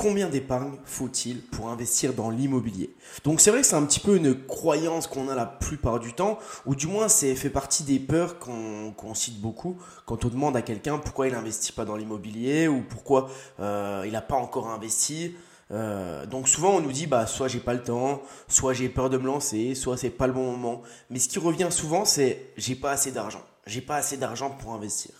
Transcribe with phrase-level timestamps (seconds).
[0.00, 2.96] combien d'épargne faut-il pour investir dans l'immobilier?
[3.22, 6.14] Donc c'est vrai que c'est un petit peu une croyance qu'on a la plupart du
[6.14, 9.76] temps, ou du moins c'est fait partie des peurs qu'on cite beaucoup
[10.06, 13.28] quand on demande à quelqu'un pourquoi il n'investit pas dans l'immobilier ou pourquoi
[13.60, 15.36] euh, il n'a pas encore investi.
[15.70, 19.10] Euh, donc souvent on nous dit bah soit j'ai pas le temps, soit j'ai peur
[19.10, 20.80] de me lancer, soit c'est pas le bon moment.
[21.10, 23.42] Mais ce qui revient souvent c'est j'ai pas assez d'argent.
[23.66, 25.10] J'ai pas assez d'argent pour investir.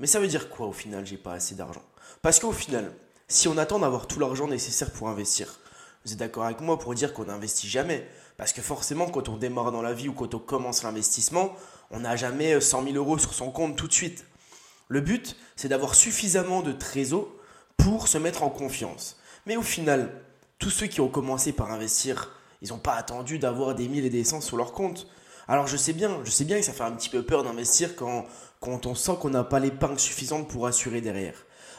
[0.00, 1.82] Mais ça veut dire quoi au final j'ai pas assez d'argent?
[2.22, 2.90] Parce qu'au final,
[3.28, 5.60] si on attend d'avoir tout l'argent nécessaire pour investir,
[6.04, 9.38] vous êtes d'accord avec moi pour dire qu'on n'investit jamais Parce que forcément, quand on
[9.38, 11.54] démarre dans la vie ou quand on commence l'investissement,
[11.90, 14.26] on n'a jamais 100 000 euros sur son compte tout de suite.
[14.88, 17.28] Le but, c'est d'avoir suffisamment de trésor
[17.78, 19.16] pour se mettre en confiance.
[19.46, 20.12] Mais au final,
[20.58, 24.10] tous ceux qui ont commencé par investir, ils n'ont pas attendu d'avoir des mille et
[24.10, 25.06] des cents sur leur compte.
[25.48, 27.96] Alors je sais bien, je sais bien que ça fait un petit peu peur d'investir
[27.96, 28.26] quand,
[28.60, 31.34] quand on sent qu'on n'a pas l'épargne suffisante pour assurer derrière.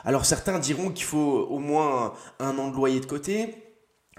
[0.06, 3.66] Alors certains diront qu'il faut au moins un an de loyer de côté,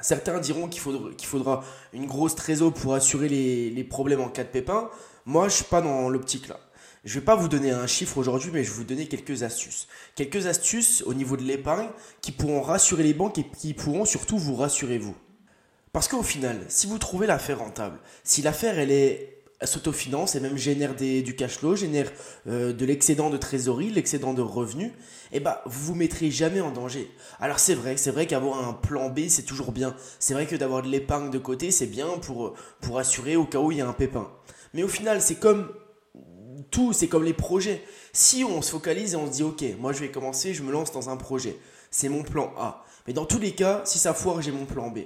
[0.03, 4.91] Certains diront qu'il faudra, une grosse trésor pour assurer les, problèmes en cas de pépin.
[5.25, 6.61] Moi, je suis pas dans l'optique là.
[7.05, 9.87] Je vais pas vous donner un chiffre aujourd'hui, mais je vais vous donner quelques astuces.
[10.15, 11.89] Quelques astuces au niveau de l'épargne
[12.21, 15.17] qui pourront rassurer les banques et qui pourront surtout vous rassurer vous.
[15.93, 20.59] Parce qu'au final, si vous trouvez l'affaire rentable, si l'affaire elle est s'autofinance et même
[20.59, 22.13] génère du cash flow, génère
[22.47, 24.89] euh, de l'excédent de trésorerie, l'excédent de revenus,
[25.33, 27.11] et eh bah ben, vous vous mettrez jamais en danger.
[27.41, 29.97] Alors c'est vrai, c'est vrai qu'avoir un plan B c'est toujours bien.
[30.19, 33.59] C'est vrai que d'avoir de l'épargne de côté c'est bien pour, pour assurer au cas
[33.59, 34.31] où il y a un pépin.
[34.75, 35.73] Mais au final c'est comme
[36.71, 37.83] tout, c'est comme les projets.
[38.13, 40.71] Si on se focalise et on se dit ok, moi je vais commencer, je me
[40.71, 41.57] lance dans un projet,
[41.91, 42.85] c'est mon plan A.
[43.07, 44.99] Mais dans tous les cas, si ça foire, j'ai mon plan B.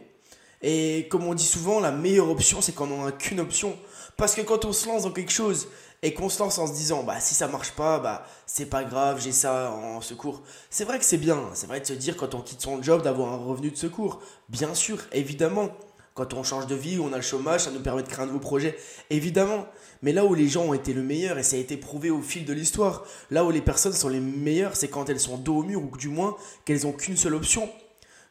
[0.63, 3.77] Et comme on dit souvent, la meilleure option, c'est quand on n'a qu'une option.
[4.17, 5.69] Parce que quand on se lance dans quelque chose
[6.03, 8.85] et qu'on se lance en se disant, bah si ça marche pas, bah c'est pas
[8.85, 10.43] grave, j'ai ça en secours.
[10.69, 13.03] C'est vrai que c'est bien, c'est vrai de se dire quand on quitte son job
[13.03, 14.21] d'avoir un revenu de secours.
[14.49, 15.71] Bien sûr, évidemment.
[16.15, 18.27] Quand on change de vie, on a le chômage, ça nous permet de créer un
[18.27, 18.77] nouveau projet,
[19.09, 19.65] évidemment.
[20.03, 22.21] Mais là où les gens ont été le meilleur, et ça a été prouvé au
[22.21, 25.59] fil de l'histoire, là où les personnes sont les meilleures, c'est quand elles sont dos
[25.59, 27.71] au mur, ou du moins qu'elles ont qu'une seule option.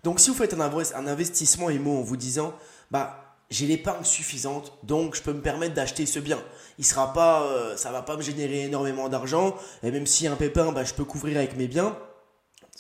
[0.04, 2.54] Donc si vous faites un investissement IMO en vous disant,
[2.92, 6.40] bah j'ai l'épargne suffisante, donc je peux me permettre d'acheter ce bien.
[6.78, 10.36] Il sera pas, euh, ça va pas me générer énormément d'argent, et même si un
[10.36, 11.98] pépin, bah, je peux couvrir avec mes biens,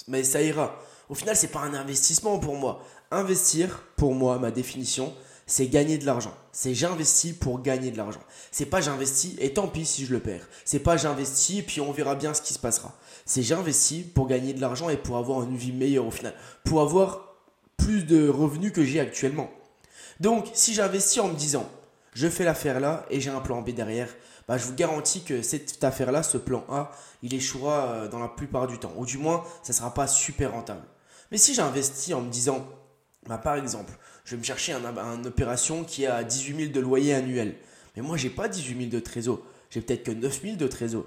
[0.07, 0.79] mais ça ira.
[1.09, 2.83] Au final, c'est pas un investissement pour moi.
[3.09, 5.11] Investir, pour moi, ma définition,
[5.49, 6.33] c'est gagner de l'argent.
[6.51, 8.21] C'est j'investis pour gagner de l'argent.
[8.51, 10.47] C'est pas j'investis et tant pis si je le perds.
[10.63, 12.93] C'est pas j'investis puis on verra bien ce qui se passera.
[13.25, 16.35] C'est j'investis pour gagner de l'argent et pour avoir une vie meilleure au final.
[16.63, 17.35] Pour avoir
[17.77, 19.49] plus de revenus que j'ai actuellement.
[20.19, 21.67] Donc, si j'investis en me disant,
[22.13, 24.09] je fais l'affaire là et j'ai un plan B derrière,
[24.47, 26.91] bah, je vous garantis que cette affaire-là, ce plan A,
[27.23, 28.93] il échouera euh, dans la plupart du temps.
[28.97, 30.83] Ou du moins, ça ne sera pas super rentable.
[31.31, 32.67] Mais si j'investis en me disant,
[33.27, 33.97] bah, par exemple,
[34.29, 37.55] je vais me chercher une opération qui a 18 000 de loyer annuel.
[37.95, 39.41] Mais moi, j'ai pas 18 000 de trésor.
[39.71, 41.05] J'ai peut-être que 9 000 de trésor.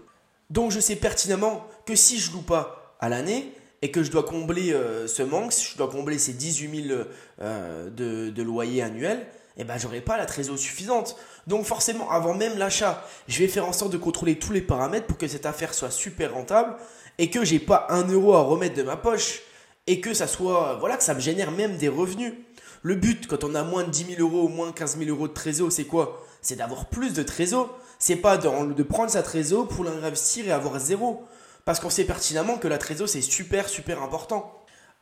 [0.50, 4.24] Donc, je sais pertinemment que si je loue pas à l'année, et que je dois
[4.24, 7.00] combler euh, ce manque, si je dois combler ces 18 000
[7.40, 9.24] euh, de, loyer annuel,
[9.56, 11.16] eh ben j'aurai pas la trésorerie suffisante.
[11.46, 15.06] Donc forcément, avant même l'achat, je vais faire en sorte de contrôler tous les paramètres
[15.06, 16.76] pour que cette affaire soit super rentable
[17.18, 19.42] et que j'ai pas un euro à remettre de ma poche
[19.86, 22.34] et que ça soit, voilà, que ça me génère même des revenus.
[22.82, 25.08] Le but, quand on a moins de 10 000 euros ou moins de 15 000
[25.10, 26.24] euros de trésor, c'est quoi?
[26.40, 27.78] C'est d'avoir plus de trésor.
[28.00, 31.24] C'est pas de, prendre sa trésor pour l'investir et avoir zéro.
[31.64, 34.52] Parce qu'on sait pertinemment que la trésor, c'est super, super important.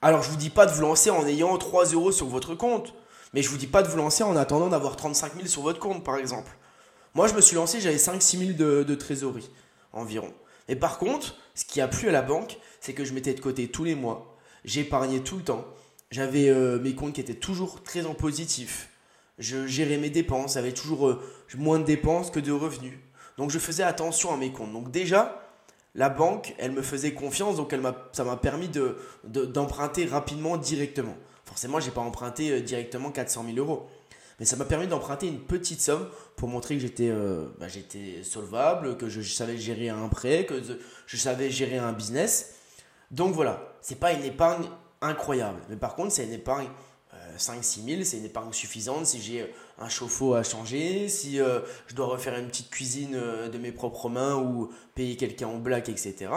[0.03, 2.93] Alors, je vous dis pas de vous lancer en ayant 3 euros sur votre compte.
[3.33, 5.79] Mais je vous dis pas de vous lancer en attendant d'avoir 35 000 sur votre
[5.79, 6.51] compte, par exemple.
[7.15, 9.51] Moi, je me suis lancé, j'avais 5-6 000 de, de trésorerie,
[9.93, 10.33] environ.
[10.69, 13.41] Et par contre, ce qui a plu à la banque, c'est que je mettais de
[13.41, 14.37] côté tous les mois.
[14.65, 15.65] J'épargnais tout le temps.
[16.11, 18.89] J'avais euh, mes comptes qui étaient toujours très en positif.
[19.39, 21.23] Je gérais mes dépenses, j'avais toujours euh,
[21.57, 22.99] moins de dépenses que de revenus.
[23.39, 24.73] Donc je faisais attention à mes comptes.
[24.73, 25.41] Donc déjà,
[25.95, 27.83] la banque, elle me faisait confiance, donc elle
[28.13, 31.17] ça m'a permis de, d'emprunter rapidement, directement.
[31.45, 33.89] Forcément, je n'ai pas emprunté euh, directement 400 000 euros.
[34.39, 37.67] Mais ça m'a permis d'emprunter une petite somme pour montrer que j'étais, euh, bah,
[38.23, 40.63] solvable, que je, savais gérer un prêt, que
[41.07, 42.55] je, savais gérer un business.
[43.11, 44.65] Donc voilà, c'est pas une épargne
[45.01, 45.61] incroyable.
[45.69, 46.69] Mais par contre, c'est une épargne
[47.39, 49.47] 5-6 000, c'est une épargne suffisante si j'ai euh,
[49.79, 53.73] un chauffe-eau à changer, si euh, je dois refaire une petite cuisine euh, de mes
[53.73, 56.31] propres mains ou payer quelqu'un en black, etc.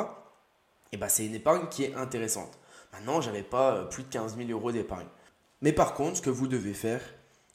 [0.91, 2.57] Et ben c'est une épargne qui est intéressante.
[2.91, 5.07] Maintenant, j'avais pas plus de 15 000 euros d'épargne.
[5.61, 7.01] Mais par contre, ce que vous devez faire,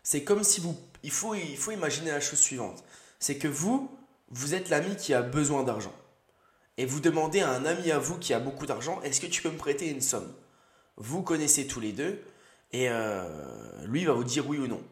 [0.02, 0.76] c'est comme si vous.
[1.02, 2.82] Il faut, il faut imaginer la chose suivante
[3.18, 3.90] c'est que vous,
[4.30, 5.94] vous êtes l'ami qui a besoin d'argent.
[6.76, 9.42] Et vous demandez à un ami à vous qui a beaucoup d'argent est-ce que tu
[9.42, 10.32] peux me prêter une somme?
[10.98, 12.20] Vous connaissez tous les deux,
[12.72, 13.24] et euh,
[13.86, 14.82] lui va vous dire oui ou non.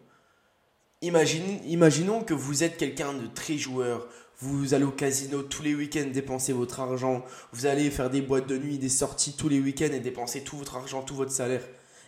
[1.02, 4.06] Imaginons que vous êtes quelqu'un de très joueur,
[4.38, 8.46] vous allez au casino tous les week-ends dépenser votre argent, vous allez faire des boîtes
[8.46, 11.62] de nuit, des sorties tous les week-ends et dépenser tout votre argent, tout votre salaire.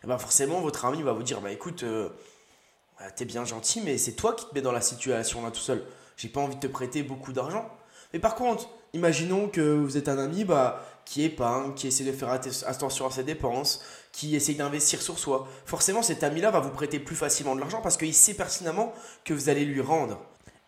[0.04, 2.08] Et ben forcément, votre ami va vous dire bah écoute, euh,
[2.98, 5.60] bah, t'es bien gentil, mais c'est toi qui te mets dans la situation là tout
[5.60, 5.82] seul.
[6.16, 7.70] J'ai pas envie de te prêter beaucoup d'argent.
[8.12, 12.12] Mais par contre, imaginons que vous êtes un ami bah, qui épargne, qui essaie de
[12.12, 12.28] faire
[12.66, 13.81] attention à ses dépenses,
[14.12, 15.49] qui essaie d'investir sur soi.
[15.64, 18.93] Forcément, cet ami-là va vous prêter plus facilement de l'argent parce qu'il sait pertinemment
[19.25, 20.20] que vous allez lui rendre.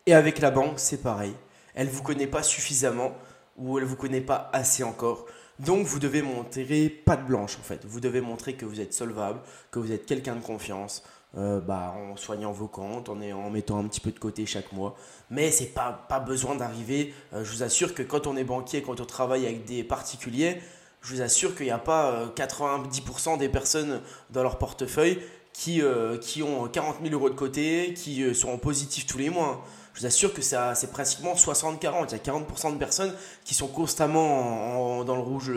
[0.07, 1.35] Et avec la banque, c'est pareil.
[1.75, 3.13] Elle ne vous connaît pas suffisamment
[3.59, 5.27] ou elle ne vous connaît pas assez encore.
[5.59, 7.85] Donc vous devez montrer patte blanche en fait.
[7.85, 9.41] Vous devez montrer que vous êtes solvable,
[9.71, 11.03] que vous êtes quelqu'un de confiance,
[11.38, 14.73] euh, bah, en soignant vos comptes, en, en, mettant un petit peu de côté chaque
[14.73, 14.97] mois.
[15.31, 17.15] Mais c'est pas, pas besoin d'arriver.
[17.32, 20.61] Euh, je vous assure que quand on est banquier, quand on travaille avec des particuliers,
[21.03, 24.00] je vous assure qu'il n'y a pas 90% euh, des personnes
[24.31, 25.21] dans leur portefeuille
[25.53, 25.82] qui,
[26.21, 29.65] qui ont 40 000 euros de côté, qui seront positifs tous les mois.
[29.94, 32.06] Je vous assure que c'est pratiquement 60-40.
[32.09, 33.12] Il y a 40% de personnes
[33.44, 35.53] qui sont constamment dans, le rouge,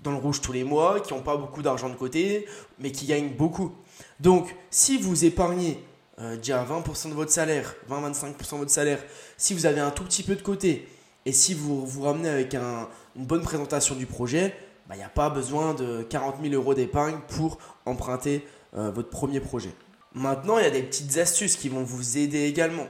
[0.00, 2.46] dans le rouge tous les mois, qui n'ont pas beaucoup d'argent de côté,
[2.78, 3.72] mais qui gagnent beaucoup.
[4.20, 5.82] Donc, si vous épargnez
[6.20, 9.02] euh, déjà 20% de votre salaire, 20-25% de votre salaire,
[9.36, 10.88] si vous avez un tout petit peu de côté,
[11.26, 14.54] et si vous vous ramenez avec une bonne présentation du projet,
[14.88, 18.46] bah, il n'y a pas besoin de 40 000 euros d'épargne pour emprunter
[18.76, 19.74] euh, votre premier projet.
[20.12, 22.86] Maintenant, il y a des petites astuces qui vont vous aider également.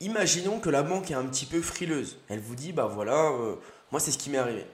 [0.00, 2.18] Imaginons que la banque est un petit peu frileuse.
[2.28, 3.56] Elle vous dit, bah voilà, euh,
[3.90, 4.64] moi c'est ce qui m'est arrivé.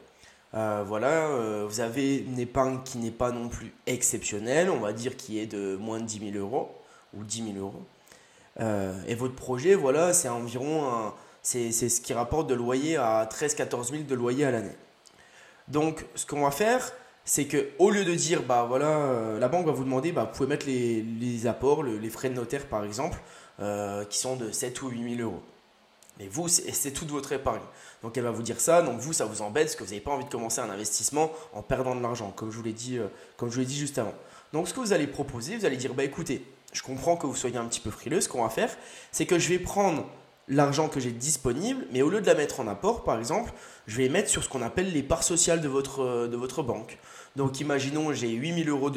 [0.55, 4.93] Euh, voilà, euh, vous avez une épargne qui n'est pas non plus exceptionnelle, on va
[4.93, 6.71] dire qui est de moins de 10 000 euros
[7.15, 7.83] ou 10 000 euros.
[8.61, 11.13] Euh, et votre projet, voilà, c'est environ
[11.43, 14.77] c'est ce qui rapporte de loyer à 13-14 000 de loyer à l'année.
[15.69, 16.93] Donc, ce qu'on va faire,
[17.25, 20.37] c'est que au lieu de dire, bah voilà, la banque va vous demander, bah, vous
[20.37, 23.19] pouvez mettre les, apports, les frais de notaire par exemple,
[24.09, 25.43] qui sont de 7 ou 8 000 euros.
[26.23, 27.63] Mais vous, c'est toute votre épargne.
[28.01, 30.01] Donc elle va vous dire ça, donc vous, ça vous embête parce que vous n'avez
[30.01, 32.99] pas envie de commencer un investissement en perdant de l'argent, comme je vous l'ai dit,
[32.99, 34.15] euh, dit juste avant.
[34.53, 37.35] Donc ce que vous allez proposer, vous allez dire, bah écoutez, je comprends que vous
[37.35, 38.71] soyez un petit peu frileux, ce qu'on va faire,
[39.11, 40.07] c'est que je vais prendre
[40.47, 43.53] l'argent que j'ai disponible, mais au lieu de la mettre en apport, par exemple,
[43.89, 46.63] je vais mettre sur ce qu'on appelle les parts sociales de votre, euh, de votre
[46.63, 46.99] banque.
[47.35, 48.91] Donc imaginons j'ai 8000 euros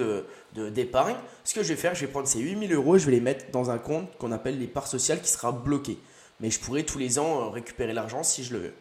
[0.53, 1.13] d'épargne.
[1.13, 3.21] De, ce que je vais faire, je vais prendre ces 8000 euros je vais les
[3.21, 5.97] mettre dans un compte qu'on appelle les parts sociales qui sera bloqué
[6.39, 8.73] mais je pourrais tous les ans euh, récupérer l'argent si je le veux.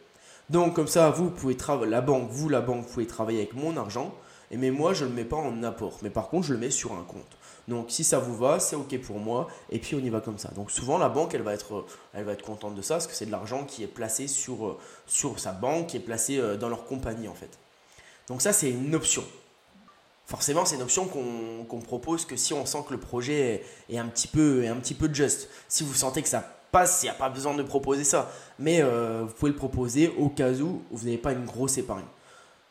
[0.51, 1.57] Donc comme ça, vous pouvez
[1.87, 4.15] la banque, vous la banque, pouvez travailler avec mon argent,
[4.51, 6.59] et mais moi je ne le mets pas en apport, mais par contre je le
[6.59, 7.39] mets sur un compte.
[7.67, 10.39] Donc si ça vous va, c'est ok pour moi, et puis on y va comme
[10.39, 10.51] ça.
[10.51, 13.15] Donc souvent la banque, elle va être, elle va être contente de ça, parce que
[13.15, 16.57] c'est de l'argent qui est placé sur, euh, sur sa banque, qui est placé euh,
[16.57, 17.59] dans leur compagnie en fait.
[18.29, 19.25] Donc ça c'est une option.
[20.27, 24.07] Forcément, c'est une option qu'on propose que si on sent que le projet est, un
[24.07, 25.51] petit peu, est un petit peu juste.
[25.69, 28.31] Si vous sentez que ça il n'y a pas besoin de proposer ça.
[28.59, 32.05] Mais euh, vous pouvez le proposer au cas où vous n'avez pas une grosse épargne.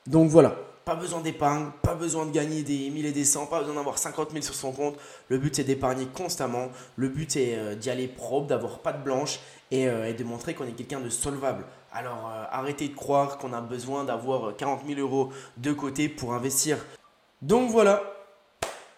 [0.05, 3.59] Donc voilà, pas besoin d'épargne, pas besoin de gagner des 1000 et des 100, pas
[3.59, 4.97] besoin d'avoir 50 000 sur son compte.
[5.29, 6.69] Le but c'est d'épargner constamment.
[6.97, 9.39] Le but est euh, d'y aller propre, d'avoir pas de blanche
[9.71, 11.65] euh, et, de montrer qu'on est quelqu'un de solvable.
[11.93, 16.77] Alors arrêtez de croire qu'on a besoin d'avoir 40 000 euros de côté pour investir.
[17.43, 18.01] Donc voilà,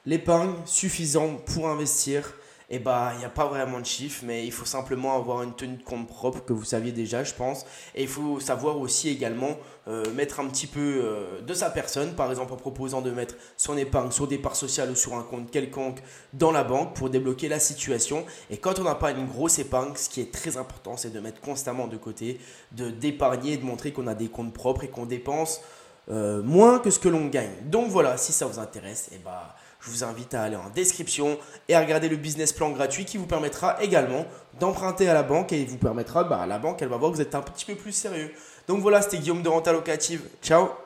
[0.06, 2.33] l'épargne suffisante pour investir
[2.68, 5.44] et eh bah il n'y a pas vraiment de chiffres, mais il faut simplement avoir
[5.44, 7.64] une tenue de compte propre que vous saviez déjà, je pense.
[7.94, 9.57] Et il faut savoir aussi également
[9.88, 13.36] euh, mettre un petit peu euh, de sa personne, par exemple en proposant de mettre
[13.56, 16.00] son épargne sur des parts sociales ou sur un compte quelconque
[16.34, 18.26] dans la banque pour débloquer la situation.
[18.50, 21.19] Et quand on n'a pas une grosse épargne, ce qui est très important, c'est de
[21.19, 22.40] mettre constamment de côté,
[22.72, 25.62] de d'épargner, de montrer qu'on a des comptes propres et qu'on dépense
[26.10, 27.54] euh, moins que ce que l'on gagne.
[27.66, 30.69] Donc voilà, si ça vous intéresse, et eh bah je vous invite à aller en
[30.69, 31.37] description
[31.69, 34.25] et à regarder le business plan gratuit qui vous permettra également
[34.59, 37.21] d'emprunter à la banque et vous permettra, bah, la banque, elle va voir que vous
[37.21, 38.31] êtes un petit peu plus sérieux.
[38.68, 40.21] Donc voilà, c'était Guillaume de Renta Locative.
[40.42, 40.84] Ciao